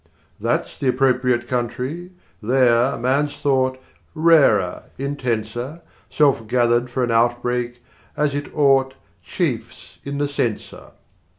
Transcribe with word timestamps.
That's 0.39 0.79
the 0.79 0.87
appropriate 0.87 1.47
country; 1.47 2.13
there, 2.41 2.97
man's 2.97 3.35
thought, 3.35 3.77
Rarer, 4.15 4.85
intenser, 4.97 5.81
10 6.09 6.17
Self 6.17 6.47
gathered 6.47 6.89
for 6.89 7.03
an 7.03 7.11
outbreak, 7.11 7.83
as 8.17 8.33
it 8.33 8.49
ought, 8.57 8.95
Chafes 9.23 9.99
in 10.03 10.17
the 10.17 10.27
censer. 10.27 10.93